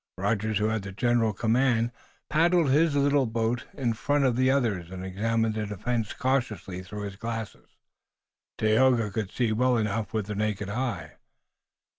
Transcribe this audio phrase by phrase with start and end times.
[0.17, 1.91] Rogers, who had the general command,
[2.27, 6.81] paddled his boat a little in front of the others and examined the defense cautiously
[6.81, 7.75] through his glasses.
[8.57, 11.17] Tayoga could see well enough with the naked eye.